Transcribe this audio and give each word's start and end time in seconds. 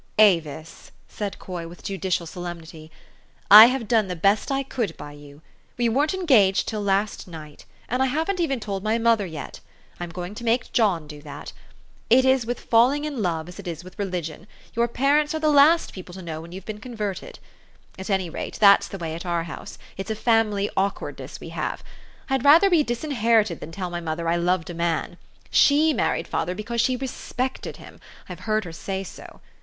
"Avis," 0.17 0.89
said 1.07 1.37
Coy 1.37 1.67
with 1.67 1.83
judicial 1.83 2.25
solemnity, 2.25 2.89
"I 3.51 3.65
have 3.67 3.87
done 3.87 4.07
the 4.07 4.15
best 4.15 4.51
I 4.51 4.63
could 4.63 4.97
by 4.97 5.11
you. 5.11 5.43
We 5.77 5.89
weren't 5.89 6.15
engaged 6.15 6.67
till 6.67 6.81
last 6.81 7.27
night; 7.27 7.65
and 7.87 8.01
I 8.01 8.07
haven't 8.07 8.39
even 8.39 8.59
told 8.59 8.81
my 8.83 8.97
mother 8.97 9.27
yet. 9.27 9.59
I'm 9.99 10.09
going 10.09 10.33
to 10.33 10.43
make 10.43 10.73
John 10.73 11.05
do 11.05 11.21
that. 11.21 11.53
It 12.09 12.25
is 12.25 12.47
with 12.47 12.61
falling 12.61 13.05
in 13.05 13.21
love 13.21 13.47
as 13.47 13.59
it 13.59 13.67
is 13.67 13.83
with 13.83 13.99
religion, 13.99 14.47
your 14.73 14.87
parents 14.87 15.35
are 15.35 15.39
the 15.39 15.49
last 15.51 15.93
people 15.93 16.13
to 16.13 16.23
know 16.23 16.41
when 16.41 16.51
you've 16.51 16.65
been 16.65 16.79
converted. 16.79 17.37
At 17.99 18.09
any 18.09 18.27
rate, 18.27 18.57
that's 18.59 18.87
the 18.87 18.97
way 18.97 19.13
at 19.13 19.23
our 19.27 19.43
house. 19.43 19.77
It's 19.97 20.09
a 20.09 20.15
family 20.15 20.67
awkwardness 20.75 21.39
we 21.39 21.49
have. 21.49 21.83
I'd 22.27 22.43
rather 22.43 22.71
be 22.71 22.81
disinherited 22.81 23.59
than 23.59 23.71
tell 23.71 23.91
my 23.91 24.01
mother 24.01 24.27
I 24.27 24.35
loved 24.35 24.71
a 24.71 24.73
man. 24.73 25.17
She 25.51 25.93
married 25.93 26.27
father 26.27 26.55
because 26.55 26.81
she 26.81 26.95
RESPECTED 26.95 27.77
him. 27.77 27.99
I've 28.27 28.39
heard 28.49 28.65
her 28.65 28.71
say 28.73 29.03
so. 29.03 29.41